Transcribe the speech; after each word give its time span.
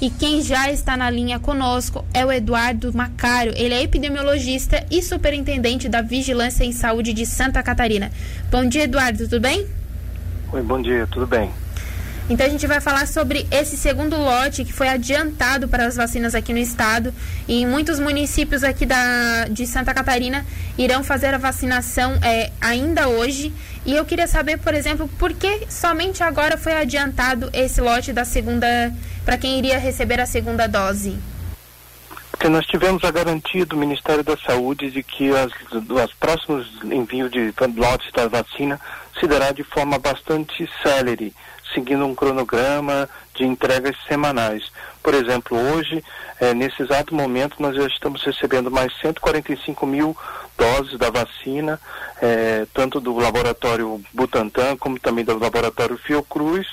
E 0.00 0.08
quem 0.08 0.40
já 0.40 0.70
está 0.72 0.96
na 0.96 1.10
linha 1.10 1.38
conosco 1.38 2.02
é 2.14 2.24
o 2.24 2.32
Eduardo 2.32 2.90
Macário. 2.94 3.52
Ele 3.54 3.74
é 3.74 3.82
epidemiologista 3.82 4.82
e 4.90 5.02
superintendente 5.02 5.90
da 5.90 6.00
Vigilância 6.00 6.64
em 6.64 6.72
Saúde 6.72 7.12
de 7.12 7.26
Santa 7.26 7.62
Catarina. 7.62 8.10
Bom 8.50 8.64
dia, 8.64 8.84
Eduardo, 8.84 9.24
tudo 9.24 9.40
bem? 9.40 9.66
Oi, 10.52 10.62
bom 10.62 10.80
dia, 10.80 11.06
tudo 11.06 11.26
bem. 11.26 11.50
Então 12.28 12.46
a 12.46 12.48
gente 12.48 12.66
vai 12.66 12.80
falar 12.80 13.08
sobre 13.08 13.46
esse 13.50 13.76
segundo 13.76 14.16
lote 14.16 14.64
que 14.64 14.72
foi 14.72 14.88
adiantado 14.88 15.68
para 15.68 15.86
as 15.86 15.96
vacinas 15.96 16.34
aqui 16.34 16.52
no 16.52 16.58
estado 16.58 17.12
e 17.48 17.66
muitos 17.66 17.98
municípios 17.98 18.62
aqui 18.62 18.86
da, 18.86 19.46
de 19.50 19.66
Santa 19.66 19.92
Catarina 19.92 20.46
irão 20.78 21.02
fazer 21.02 21.34
a 21.34 21.38
vacinação 21.38 22.18
é, 22.22 22.52
ainda 22.60 23.08
hoje. 23.08 23.52
E 23.84 23.96
eu 23.96 24.04
queria 24.04 24.26
saber, 24.26 24.58
por 24.58 24.74
exemplo, 24.74 25.08
por 25.18 25.32
que 25.32 25.66
somente 25.68 26.22
agora 26.22 26.56
foi 26.56 26.74
adiantado 26.74 27.50
esse 27.52 27.80
lote 27.80 28.12
da 28.12 28.24
segunda 28.24 28.92
para 29.24 29.36
quem 29.36 29.58
iria 29.58 29.78
receber 29.78 30.20
a 30.20 30.26
segunda 30.26 30.66
dose? 30.66 31.18
Porque 32.30 32.48
nós 32.48 32.64
tivemos 32.66 33.04
a 33.04 33.10
garantia 33.10 33.66
do 33.66 33.76
Ministério 33.76 34.24
da 34.24 34.36
Saúde 34.36 34.90
de 34.90 35.02
que 35.02 35.30
as, 35.30 35.52
os 35.72 36.14
próximos 36.14 36.66
envios 36.84 37.30
de 37.30 37.52
lotes 37.76 38.10
da 38.12 38.28
vacina 38.28 38.80
se 39.18 39.26
dará 39.26 39.52
de 39.52 39.62
forma 39.62 39.98
bastante 39.98 40.68
célere 40.82 41.34
seguindo 41.74 42.04
um 42.04 42.14
cronograma 42.14 43.08
de 43.34 43.44
entregas 43.44 43.96
semanais. 44.06 44.70
Por 45.02 45.14
exemplo, 45.14 45.58
hoje, 45.58 46.04
é, 46.40 46.52
nesse 46.52 46.82
exato 46.82 47.14
momento, 47.14 47.56
nós 47.60 47.74
já 47.74 47.86
estamos 47.86 48.22
recebendo 48.22 48.70
mais 48.70 48.92
145 49.00 49.86
mil 49.86 50.16
doses 50.56 50.98
da 50.98 51.10
vacina, 51.10 51.80
é, 52.20 52.66
tanto 52.74 53.00
do 53.00 53.16
laboratório 53.18 54.00
Butantan 54.12 54.76
como 54.76 54.98
também 54.98 55.24
do 55.24 55.38
laboratório 55.38 55.96
Fiocruz, 55.96 56.66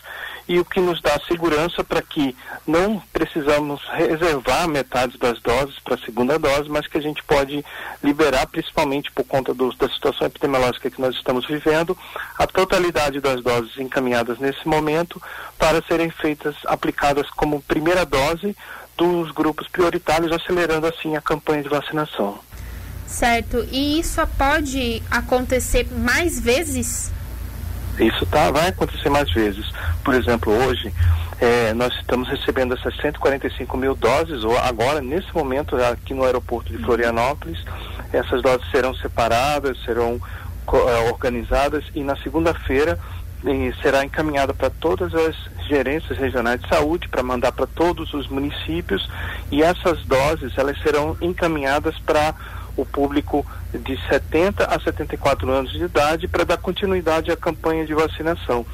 e 0.47 0.59
o 0.59 0.65
que 0.65 0.79
nos 0.79 1.01
dá 1.01 1.19
segurança 1.27 1.83
para 1.83 2.01
que 2.01 2.35
não 2.65 3.01
precisamos 3.11 3.81
reservar 3.89 4.67
metade 4.67 5.17
das 5.17 5.39
doses 5.41 5.77
para 5.79 5.95
a 5.95 5.99
segunda 5.99 6.39
dose, 6.39 6.69
mas 6.69 6.87
que 6.87 6.97
a 6.97 7.01
gente 7.01 7.23
pode 7.23 7.63
liberar, 8.03 8.47
principalmente 8.47 9.11
por 9.11 9.25
conta 9.25 9.53
do, 9.53 9.73
da 9.73 9.89
situação 9.89 10.27
epidemiológica 10.27 10.89
que 10.89 11.01
nós 11.01 11.15
estamos 11.15 11.45
vivendo, 11.45 11.97
a 12.37 12.47
totalidade 12.47 13.19
das 13.19 13.41
doses 13.41 13.77
encaminhadas 13.77 14.39
nesse 14.39 14.67
momento 14.67 15.21
para 15.57 15.81
serem 15.83 16.09
feitas, 16.09 16.55
aplicadas 16.65 17.29
como 17.31 17.61
primeira 17.61 18.05
dose 18.05 18.55
dos 18.95 19.31
grupos 19.31 19.67
prioritários, 19.67 20.31
acelerando 20.31 20.87
assim 20.87 21.15
a 21.15 21.21
campanha 21.21 21.61
de 21.61 21.69
vacinação. 21.69 22.39
Certo. 23.05 23.65
E 23.71 23.99
isso 23.99 24.21
pode 24.37 25.01
acontecer 25.09 25.87
mais 25.91 26.39
vezes? 26.39 27.11
Isso 27.99 28.25
tá, 28.27 28.51
vai 28.51 28.69
acontecer 28.69 29.09
mais 29.09 29.31
vezes. 29.31 29.65
Por 30.03 30.13
exemplo, 30.13 30.53
hoje 30.53 30.93
é, 31.39 31.73
nós 31.73 31.93
estamos 31.95 32.27
recebendo 32.29 32.73
essas 32.73 32.95
145 32.97 33.77
mil 33.77 33.95
doses, 33.95 34.43
ou 34.43 34.57
agora, 34.57 35.01
nesse 35.01 35.33
momento, 35.33 35.75
aqui 35.75 36.13
no 36.13 36.23
aeroporto 36.23 36.71
de 36.71 36.83
Florianópolis, 36.83 37.63
essas 38.11 38.41
doses 38.41 38.69
serão 38.71 38.93
separadas, 38.95 39.77
serão 39.83 40.19
é, 40.67 41.09
organizadas 41.09 41.83
e 41.95 42.03
na 42.03 42.15
segunda-feira 42.17 42.99
será 43.81 44.03
encaminhada 44.03 44.53
para 44.53 44.69
todas 44.69 45.13
as 45.13 45.35
gerências 45.67 46.17
regionais 46.17 46.59
de 46.59 46.67
saúde 46.67 47.07
para 47.07 47.21
mandar 47.21 47.51
para 47.51 47.67
todos 47.67 48.13
os 48.13 48.27
municípios 48.27 49.07
e 49.51 49.61
essas 49.61 50.03
doses 50.05 50.57
elas 50.57 50.77
serão 50.81 51.15
encaminhadas 51.21 51.97
para 51.99 52.33
o 52.77 52.85
público 52.85 53.45
de 53.73 53.99
70 54.07 54.65
a 54.65 54.79
74 54.79 55.49
anos 55.51 55.71
de 55.71 55.83
idade 55.83 56.27
para 56.27 56.45
dar 56.45 56.57
continuidade 56.57 57.31
à 57.31 57.35
campanha 57.35 57.85
de 57.85 57.93
vacinação 57.93 58.65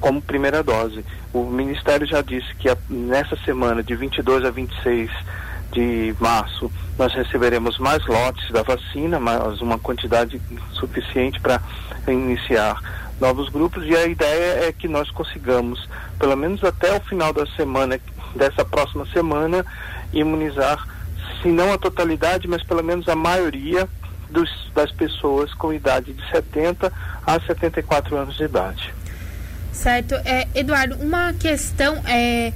como 0.00 0.20
primeira 0.20 0.62
dose. 0.62 1.04
O 1.32 1.44
Ministério 1.44 2.06
já 2.06 2.22
disse 2.22 2.52
que 2.56 2.68
a, 2.68 2.76
nessa 2.88 3.36
semana, 3.44 3.82
de 3.82 3.94
22 3.94 4.44
a 4.44 4.50
26 4.50 5.10
de 5.72 6.14
março, 6.18 6.72
nós 6.98 7.12
receberemos 7.14 7.78
mais 7.78 8.04
lotes 8.06 8.50
da 8.50 8.62
vacina, 8.62 9.20
mais 9.20 9.60
uma 9.60 9.78
quantidade 9.78 10.40
suficiente 10.72 11.38
para 11.38 11.60
iniciar 12.08 12.80
novos 13.20 13.50
grupos 13.50 13.84
e 13.84 13.94
a 13.94 14.06
ideia 14.06 14.68
é 14.68 14.72
que 14.72 14.88
nós 14.88 15.10
consigamos, 15.10 15.88
pelo 16.18 16.34
menos 16.34 16.64
até 16.64 16.96
o 16.96 17.00
final 17.00 17.32
da 17.32 17.46
semana, 17.54 18.00
dessa 18.34 18.64
próxima 18.64 19.06
semana, 19.12 19.64
imunizar 20.12 20.84
se 21.42 21.48
não 21.48 21.72
a 21.72 21.78
totalidade, 21.78 22.46
mas 22.48 22.62
pelo 22.62 22.82
menos 22.82 23.08
a 23.08 23.16
maioria 23.16 23.88
dos, 24.30 24.50
das 24.74 24.90
pessoas 24.92 25.52
com 25.54 25.72
idade 25.72 26.12
de 26.12 26.30
70 26.30 26.92
a 27.26 27.40
74 27.40 28.16
anos 28.16 28.36
de 28.36 28.44
idade. 28.44 28.94
Certo. 29.72 30.14
É, 30.24 30.46
Eduardo, 30.54 30.96
uma 30.96 31.32
questão 31.32 32.02
é. 32.06 32.52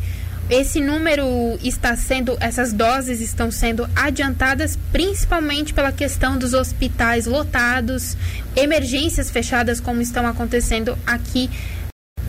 Esse 0.50 0.78
número 0.78 1.25
está 1.62 1.97
sendo, 1.97 2.37
essas 2.39 2.71
doses 2.71 3.22
estão 3.22 3.50
sendo 3.50 3.89
adiantadas 3.97 4.78
principalmente 4.93 5.72
pela 5.72 5.91
questão 5.91 6.37
dos 6.37 6.53
hospitais 6.53 7.25
lotados, 7.25 8.15
emergências 8.55 9.31
fechadas, 9.31 9.81
como 9.81 10.03
estão 10.03 10.27
acontecendo 10.27 10.99
aqui 11.06 11.49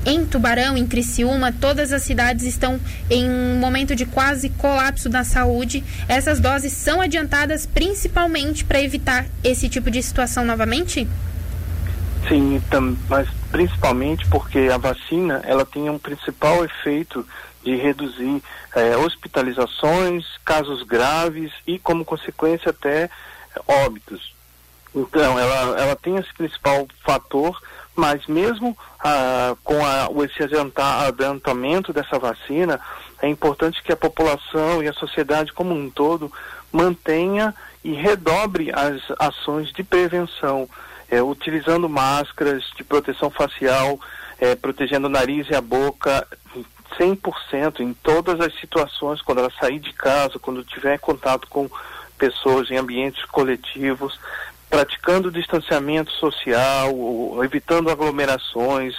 em 0.05 0.25
Tubarão, 0.25 0.77
em 0.77 0.85
Criciúma, 0.85 1.51
todas 1.51 1.91
as 1.91 2.03
cidades 2.03 2.45
estão 2.45 2.79
em 3.09 3.29
um 3.29 3.57
momento 3.57 3.95
de 3.95 4.05
quase 4.05 4.49
colapso 4.49 5.09
da 5.09 5.23
saúde. 5.23 5.83
Essas 6.07 6.39
doses 6.39 6.71
são 6.73 7.01
adiantadas 7.01 7.65
principalmente 7.65 8.63
para 8.63 8.81
evitar 8.81 9.25
esse 9.43 9.67
tipo 9.67 9.89
de 9.89 10.01
situação 10.03 10.45
novamente? 10.45 11.07
Sim, 12.27 12.61
mas 13.07 13.27
principalmente 13.51 14.27
porque 14.27 14.69
a 14.73 14.77
vacina 14.77 15.41
ela 15.43 15.65
tem 15.65 15.89
um 15.89 15.99
principal 15.99 16.65
efeito 16.65 17.25
de 17.63 17.75
reduzir 17.75 18.41
eh, 18.75 18.95
hospitalizações, 18.97 20.25
casos 20.43 20.83
graves 20.83 21.51
e, 21.65 21.79
como 21.79 22.05
consequência, 22.05 22.69
até 22.69 23.09
óbitos. 23.67 24.33
Então, 24.93 25.37
ela, 25.37 25.79
ela 25.79 25.95
tem 25.95 26.15
esse 26.15 26.33
principal 26.33 26.87
fator 27.03 27.59
mas 27.95 28.25
mesmo 28.27 28.77
ah, 29.03 29.55
com 29.63 29.77
a, 29.85 30.09
esse 30.25 30.43
adiantamento 30.43 31.93
dessa 31.93 32.19
vacina, 32.19 32.79
é 33.21 33.27
importante 33.27 33.81
que 33.81 33.91
a 33.91 33.97
população 33.97 34.83
e 34.83 34.87
a 34.87 34.93
sociedade 34.93 35.53
como 35.53 35.73
um 35.73 35.89
todo 35.89 36.31
mantenha 36.71 37.55
e 37.83 37.93
redobre 37.93 38.71
as 38.73 39.01
ações 39.19 39.71
de 39.71 39.83
prevenção, 39.83 40.67
é, 41.09 41.21
utilizando 41.21 41.87
máscaras 41.87 42.63
de 42.75 42.83
proteção 42.83 43.29
facial, 43.29 43.99
é, 44.39 44.55
protegendo 44.55 45.07
o 45.07 45.09
nariz 45.09 45.47
e 45.49 45.55
a 45.55 45.61
boca 45.61 46.27
100% 46.99 47.79
em 47.79 47.93
todas 47.93 48.39
as 48.39 48.53
situações, 48.59 49.21
quando 49.21 49.39
ela 49.39 49.51
sair 49.59 49.79
de 49.79 49.93
casa, 49.93 50.39
quando 50.39 50.63
tiver 50.63 50.97
contato 50.99 51.47
com 51.47 51.69
pessoas 52.17 52.71
em 52.71 52.77
ambientes 52.77 53.23
coletivos, 53.25 54.19
praticando 54.75 55.31
distanciamento 55.31 56.11
social, 56.11 56.91
evitando 57.45 57.89
aglomerações, 57.89 58.93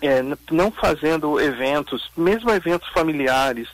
é, 0.00 0.22
não 0.48 0.70
fazendo 0.70 1.40
eventos, 1.40 2.08
mesmo 2.16 2.48
eventos 2.52 2.88
familiares, 2.90 3.66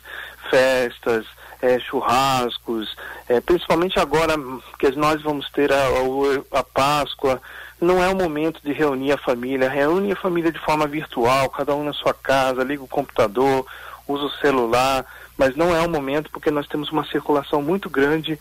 festas, 0.49 1.23
é, 1.61 1.77
churrascos, 1.77 2.97
é, 3.29 3.39
principalmente 3.39 3.99
agora 3.99 4.33
que 4.79 4.89
nós 4.95 5.21
vamos 5.21 5.47
ter 5.51 5.71
a, 5.71 5.85
a, 5.85 6.59
a 6.59 6.63
Páscoa, 6.63 7.39
não 7.79 8.03
é 8.03 8.09
o 8.09 8.15
momento 8.15 8.59
de 8.63 8.73
reunir 8.73 9.11
a 9.11 9.17
família, 9.19 9.69
reúne 9.69 10.13
a 10.13 10.15
família 10.15 10.51
de 10.51 10.57
forma 10.57 10.87
virtual, 10.87 11.47
cada 11.51 11.75
um 11.75 11.83
na 11.83 11.93
sua 11.93 12.15
casa, 12.15 12.63
liga 12.63 12.81
o 12.81 12.87
computador, 12.87 13.67
usa 14.07 14.23
o 14.23 14.31
celular, 14.41 15.05
mas 15.37 15.55
não 15.55 15.75
é 15.75 15.81
o 15.81 15.89
momento 15.89 16.31
porque 16.31 16.49
nós 16.49 16.65
temos 16.67 16.89
uma 16.89 17.05
circulação 17.05 17.61
muito 17.61 17.87
grande 17.87 18.39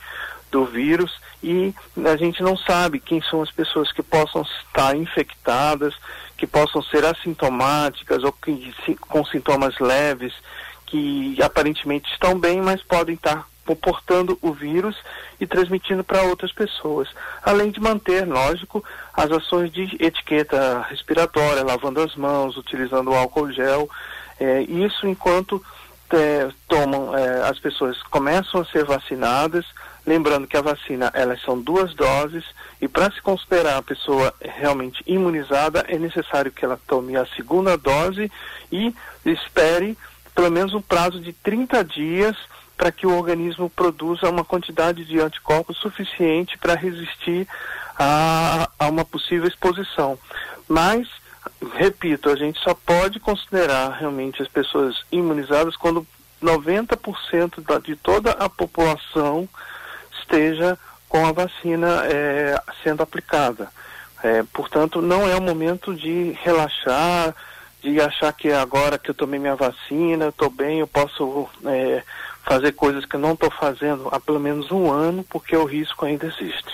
do 0.50 0.65
vírus 0.65 1.12
e 1.44 1.75
a 2.09 2.16
gente 2.16 2.43
não 2.43 2.56
sabe 2.56 2.99
quem 2.99 3.21
são 3.21 3.43
as 3.43 3.50
pessoas 3.50 3.93
que 3.93 4.03
possam 4.03 4.41
estar 4.43 4.97
infectadas, 4.97 5.94
que 6.38 6.47
possam 6.47 6.82
ser 6.82 7.05
assintomáticas 7.05 8.25
ou 8.25 8.32
que, 8.32 8.75
com 8.99 9.22
sintomas 9.27 9.78
leves, 9.78 10.33
que 10.87 11.37
aparentemente 11.43 12.10
estão 12.10 12.38
bem, 12.38 12.62
mas 12.62 12.83
podem 12.83 13.15
estar 13.15 13.47
comportando 13.66 14.39
o 14.41 14.53
vírus 14.53 14.97
e 15.39 15.47
transmitindo 15.47 16.03
para 16.03 16.22
outras 16.22 16.53
pessoas. 16.53 17.09
Além 17.42 17.71
de 17.71 17.80
manter, 17.80 18.27
lógico, 18.27 18.83
as 19.13 19.30
ações 19.30 19.71
de 19.71 19.97
etiqueta 20.01 20.80
respiratória, 20.89 21.63
lavando 21.63 22.01
as 22.01 22.15
mãos, 22.16 22.57
utilizando 22.57 23.10
o 23.10 23.15
álcool 23.15 23.53
gel, 23.53 23.89
é, 24.41 24.63
isso 24.63 25.07
enquanto 25.07 25.63
é, 26.10 26.48
tomam, 26.69 27.16
é, 27.16 27.48
as 27.48 27.59
pessoas 27.59 28.03
começam 28.04 28.60
a 28.60 28.65
ser 28.66 28.84
vacinadas, 28.84 29.65
lembrando 30.06 30.47
que 30.47 30.56
a 30.56 30.62
vacina, 30.62 31.10
elas 31.15 31.41
são 31.42 31.60
duas 31.60 31.95
doses, 31.95 32.45
e 32.80 32.89
para 32.89 33.10
se 33.10 33.21
considerar 33.22 33.78
a 33.78 33.83
pessoa 33.83 34.34
realmente 34.41 35.03
imunizada, 35.06 35.84
é 35.89 35.98
necessário 35.98 36.53
que 36.53 36.65
ela 36.65 36.80
tome 36.86 37.16
a 37.16 37.27
segunda 37.34 37.77
dose 37.77 38.30
e 38.71 38.95
espere 39.24 39.97
pelo 40.34 40.51
menos 40.51 40.74
um 40.74 40.83
prazo 40.83 41.21
de 41.21 41.33
30 41.33 41.84
dias 41.84 42.36
para 42.77 42.91
que 42.91 43.06
o 43.06 43.16
organismo 43.16 43.71
produza 43.71 44.28
uma 44.28 44.45
quantidade 44.45 45.04
de 45.04 45.21
anticorpos 45.21 45.77
suficiente 45.78 46.59
para 46.59 46.74
resistir 46.74 47.47
a, 47.97 48.68
a 48.78 48.89
uma 48.89 49.04
possível 49.04 49.47
exposição. 49.47 50.18
Mas 50.68 51.09
repito, 51.77 52.30
a 52.30 52.36
gente 52.36 52.59
só 52.60 52.74
pode 52.74 53.21
considerar 53.21 53.91
realmente 53.98 54.42
as 54.42 54.48
pessoas 54.48 54.97
imunizadas 55.10 55.77
quando 55.77 56.07
90% 56.42 57.62
da, 57.62 57.78
de 57.78 57.97
toda 57.97 58.33
a 58.33 58.48
população 58.48 59.48
esteja 60.24 60.78
com 61.09 61.24
a 61.24 61.32
vacina 61.32 62.04
é, 62.06 62.60
sendo 62.82 63.03
aplicada. 63.03 63.68
É, 64.22 64.42
portanto, 64.53 65.00
não 65.00 65.28
é 65.28 65.36
o 65.36 65.42
momento 65.42 65.94
de 65.94 66.36
relaxar, 66.42 67.34
de 67.82 68.00
achar 68.00 68.32
que 68.32 68.50
agora 68.50 68.98
que 68.98 69.10
eu 69.10 69.15
tomei 69.15 69.38
minha 69.38 69.54
vacina, 69.54 70.24
eu 70.24 70.30
estou 70.30 70.50
bem, 70.50 70.80
eu 70.80 70.86
posso 70.86 71.47
é, 71.66 72.03
fazer 72.42 72.72
coisas 72.72 73.04
que 73.04 73.16
eu 73.16 73.21
não 73.21 73.34
estou 73.34 73.50
fazendo 73.50 74.09
há 74.10 74.18
pelo 74.18 74.41
menos 74.41 74.72
um 74.72 74.91
ano, 74.91 75.24
porque 75.28 75.54
o 75.54 75.65
risco 75.65 76.06
ainda 76.06 76.26
existe. 76.26 76.72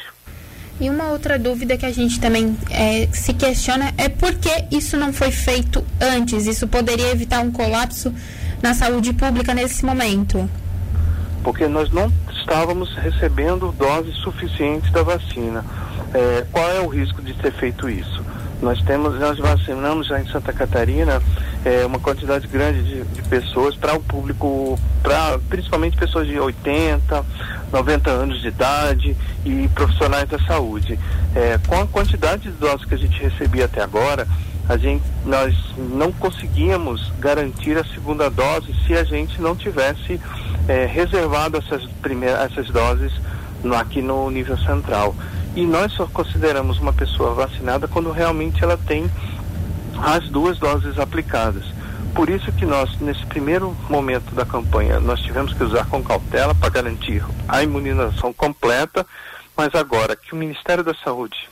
E 0.80 0.88
uma 0.88 1.08
outra 1.08 1.38
dúvida 1.38 1.76
que 1.76 1.84
a 1.84 1.92
gente 1.92 2.18
também 2.18 2.56
é, 2.70 3.06
se 3.12 3.34
questiona 3.34 3.92
é 3.98 4.08
por 4.08 4.34
que 4.36 4.74
isso 4.74 4.96
não 4.96 5.12
foi 5.12 5.30
feito 5.30 5.84
antes? 6.00 6.46
Isso 6.46 6.66
poderia 6.66 7.10
evitar 7.10 7.40
um 7.40 7.50
colapso 7.50 8.14
na 8.62 8.72
saúde 8.72 9.12
pública 9.12 9.52
nesse 9.52 9.84
momento? 9.84 10.48
Porque 11.42 11.66
nós 11.66 11.90
não 11.90 12.10
estávamos 12.40 12.94
recebendo 12.96 13.72
doses 13.72 14.16
suficientes 14.16 14.90
da 14.90 15.02
vacina. 15.02 15.64
É, 16.12 16.44
qual 16.50 16.68
é 16.70 16.80
o 16.80 16.88
risco 16.88 17.22
de 17.22 17.32
ter 17.34 17.52
feito 17.52 17.88
isso? 17.88 18.24
Nós 18.60 18.82
temos, 18.82 19.18
nós 19.18 19.38
vacinamos 19.38 20.06
já 20.06 20.20
em 20.20 20.26
Santa 20.26 20.52
Catarina 20.52 21.22
é, 21.64 21.84
uma 21.86 21.98
quantidade 21.98 22.46
grande 22.46 22.82
de, 22.82 23.04
de 23.04 23.22
pessoas 23.22 23.74
para 23.74 23.94
o 23.94 24.00
público, 24.00 24.78
para 25.02 25.38
principalmente 25.48 25.96
pessoas 25.96 26.26
de 26.26 26.38
80, 26.38 27.24
90 27.72 28.10
anos 28.10 28.40
de 28.40 28.48
idade 28.48 29.16
e 29.44 29.68
profissionais 29.68 30.28
da 30.28 30.38
saúde. 30.40 30.98
É, 31.34 31.58
com 31.66 31.80
a 31.80 31.86
quantidade 31.86 32.42
de 32.42 32.50
doses 32.50 32.84
que 32.84 32.94
a 32.94 32.98
gente 32.98 33.18
recebia 33.22 33.64
até 33.64 33.82
agora, 33.82 34.26
a 34.70 34.76
gente, 34.76 35.02
nós 35.24 35.52
não 35.76 36.12
conseguíamos 36.12 37.10
garantir 37.18 37.76
a 37.76 37.82
segunda 37.82 38.30
dose 38.30 38.72
se 38.86 38.94
a 38.94 39.02
gente 39.02 39.42
não 39.42 39.56
tivesse 39.56 40.20
é, 40.68 40.86
reservado 40.86 41.56
essas, 41.56 41.84
primeiras, 42.00 42.52
essas 42.52 42.68
doses 42.68 43.12
no, 43.64 43.74
aqui 43.74 44.00
no 44.00 44.30
nível 44.30 44.56
central. 44.58 45.12
E 45.56 45.66
nós 45.66 45.92
só 45.94 46.06
consideramos 46.06 46.78
uma 46.78 46.92
pessoa 46.92 47.34
vacinada 47.34 47.88
quando 47.88 48.12
realmente 48.12 48.62
ela 48.62 48.76
tem 48.76 49.10
as 49.98 50.28
duas 50.28 50.56
doses 50.60 51.00
aplicadas. 51.00 51.64
Por 52.14 52.30
isso 52.30 52.52
que 52.52 52.64
nós, 52.64 52.96
nesse 53.00 53.26
primeiro 53.26 53.76
momento 53.88 54.32
da 54.36 54.46
campanha, 54.46 55.00
nós 55.00 55.18
tivemos 55.18 55.52
que 55.52 55.64
usar 55.64 55.84
com 55.86 56.00
cautela 56.00 56.54
para 56.54 56.70
garantir 56.70 57.24
a 57.48 57.60
imunização 57.60 58.32
completa, 58.32 59.04
mas 59.56 59.74
agora 59.74 60.14
que 60.14 60.32
o 60.32 60.36
Ministério 60.36 60.84
da 60.84 60.94
Saúde 60.94 61.48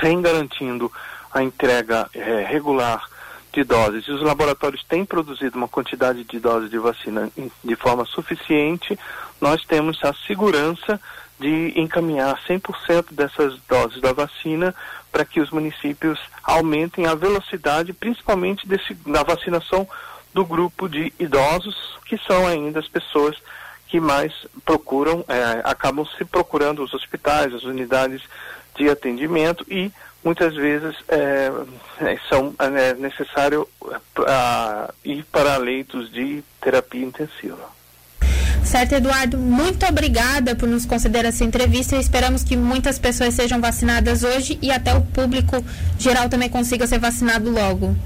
vem 0.00 0.22
garantindo 0.22 0.90
a 1.32 1.42
entrega 1.42 2.08
é, 2.14 2.44
regular 2.44 3.04
de 3.52 3.64
doses. 3.64 4.04
E 4.06 4.12
os 4.12 4.22
laboratórios 4.22 4.84
têm 4.84 5.04
produzido 5.04 5.56
uma 5.56 5.68
quantidade 5.68 6.24
de 6.24 6.38
doses 6.38 6.70
de 6.70 6.78
vacina 6.78 7.30
de 7.64 7.76
forma 7.76 8.04
suficiente, 8.04 8.98
nós 9.40 9.64
temos 9.64 9.98
a 10.02 10.12
segurança 10.26 11.00
de 11.38 11.72
encaminhar 11.76 12.40
100% 12.46 13.12
dessas 13.12 13.58
doses 13.68 14.00
da 14.00 14.12
vacina 14.12 14.74
para 15.12 15.24
que 15.24 15.40
os 15.40 15.50
municípios 15.50 16.18
aumentem 16.42 17.06
a 17.06 17.14
velocidade, 17.14 17.92
principalmente 17.92 18.66
desse, 18.66 18.94
da 19.06 19.22
vacinação 19.22 19.88
do 20.34 20.44
grupo 20.44 20.88
de 20.88 21.12
idosos, 21.18 21.76
que 22.06 22.18
são 22.26 22.46
ainda 22.46 22.80
as 22.80 22.88
pessoas 22.88 23.36
que 23.86 24.00
mais 24.00 24.32
procuram, 24.64 25.24
é, 25.28 25.62
acabam 25.64 26.06
se 26.16 26.24
procurando 26.24 26.82
os 26.82 26.92
hospitais, 26.92 27.54
as 27.54 27.62
unidades 27.62 28.22
de 28.76 28.88
atendimento 28.90 29.64
e 29.68 29.90
muitas 30.24 30.54
vezes 30.54 30.94
é, 31.08 31.50
é 32.00 32.18
são 32.28 32.54
é 32.58 32.94
necessário 32.94 33.68
é, 33.84 34.92
ir 35.04 35.24
para 35.24 35.56
leitos 35.56 36.10
de 36.12 36.42
terapia 36.60 37.04
intensiva. 37.04 37.78
Certo, 38.64 38.92
Eduardo, 38.92 39.38
muito 39.38 39.86
obrigada 39.86 40.54
por 40.54 40.68
nos 40.68 40.84
conceder 40.84 41.24
essa 41.24 41.42
entrevista 41.42 41.96
e 41.96 42.00
esperamos 42.00 42.44
que 42.44 42.54
muitas 42.54 42.98
pessoas 42.98 43.32
sejam 43.32 43.62
vacinadas 43.62 44.22
hoje 44.22 44.58
e 44.60 44.70
até 44.70 44.94
o 44.94 45.00
público 45.00 45.64
geral 45.98 46.28
também 46.28 46.50
consiga 46.50 46.86
ser 46.86 46.98
vacinado 46.98 47.50
logo. 47.50 47.96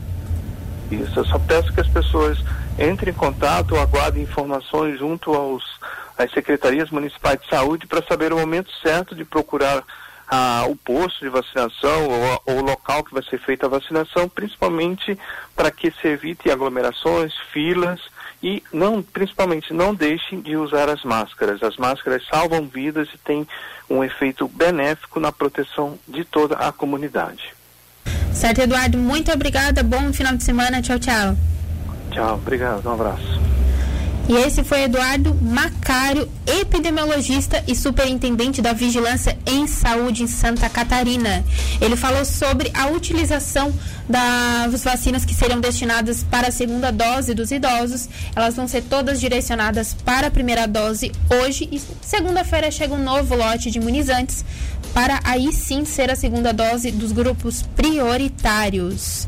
Isso, 0.88 1.18
eu 1.18 1.24
só 1.24 1.38
peço 1.40 1.72
que 1.72 1.80
as 1.80 1.88
pessoas 1.88 2.38
entrem 2.78 3.12
em 3.12 3.16
contato, 3.16 3.76
aguardem 3.76 4.22
informações 4.22 4.98
junto 4.98 5.34
aos, 5.34 5.64
às 6.16 6.30
secretarias 6.30 6.90
municipais 6.90 7.40
de 7.40 7.48
saúde 7.48 7.86
para 7.86 8.06
saber 8.06 8.32
o 8.32 8.38
momento 8.38 8.70
certo 8.82 9.16
de 9.16 9.24
procurar 9.24 9.82
ah, 10.34 10.64
o 10.66 10.74
posto 10.74 11.20
de 11.20 11.28
vacinação 11.28 12.08
ou, 12.08 12.42
ou, 12.46 12.56
o 12.60 12.62
local 12.62 13.04
que 13.04 13.12
vai 13.12 13.22
ser 13.22 13.38
feita 13.38 13.66
a 13.66 13.68
vacinação, 13.68 14.26
principalmente 14.30 15.18
para 15.54 15.70
que 15.70 15.90
se 15.90 16.08
evite 16.08 16.50
aglomerações, 16.50 17.34
filas 17.52 18.00
e 18.42 18.62
não, 18.72 19.02
principalmente 19.02 19.74
não 19.74 19.94
deixem 19.94 20.40
de 20.40 20.56
usar 20.56 20.88
as 20.88 21.04
máscaras. 21.04 21.62
As 21.62 21.76
máscaras 21.76 22.26
salvam 22.26 22.66
vidas 22.66 23.10
e 23.14 23.18
têm 23.18 23.46
um 23.90 24.02
efeito 24.02 24.48
benéfico 24.48 25.20
na 25.20 25.30
proteção 25.30 25.98
de 26.08 26.24
toda 26.24 26.56
a 26.56 26.72
comunidade. 26.72 27.52
Certo, 28.32 28.62
Eduardo, 28.62 28.96
muito 28.96 29.30
obrigada. 29.30 29.82
Bom 29.82 30.14
final 30.14 30.34
de 30.34 30.44
semana. 30.44 30.80
Tchau, 30.80 30.98
tchau. 30.98 31.36
Tchau, 32.10 32.36
obrigado. 32.36 32.86
Um 32.86 32.94
abraço. 32.94 33.51
E 34.28 34.34
esse 34.34 34.62
foi 34.62 34.84
Eduardo 34.84 35.34
Macário, 35.34 36.28
epidemiologista 36.46 37.62
e 37.66 37.74
superintendente 37.74 38.62
da 38.62 38.72
Vigilância 38.72 39.36
em 39.44 39.66
Saúde 39.66 40.22
em 40.22 40.26
Santa 40.26 40.68
Catarina. 40.68 41.44
Ele 41.80 41.96
falou 41.96 42.24
sobre 42.24 42.70
a 42.72 42.86
utilização 42.86 43.74
das 44.08 44.84
vacinas 44.84 45.24
que 45.24 45.34
serão 45.34 45.60
destinadas 45.60 46.22
para 46.22 46.48
a 46.48 46.52
segunda 46.52 46.90
dose 46.90 47.34
dos 47.34 47.50
idosos. 47.50 48.08
Elas 48.34 48.54
vão 48.54 48.68
ser 48.68 48.82
todas 48.82 49.20
direcionadas 49.20 49.94
para 50.04 50.28
a 50.28 50.30
primeira 50.30 50.66
dose 50.66 51.10
hoje 51.28 51.68
e 51.70 51.80
segunda-feira 52.00 52.70
chega 52.70 52.94
um 52.94 53.02
novo 53.02 53.34
lote 53.34 53.70
de 53.70 53.78
imunizantes 53.78 54.44
para 54.94 55.20
aí 55.24 55.52
sim 55.52 55.84
ser 55.84 56.10
a 56.10 56.16
segunda 56.16 56.52
dose 56.52 56.90
dos 56.90 57.12
grupos 57.12 57.62
prioritários. 57.74 59.26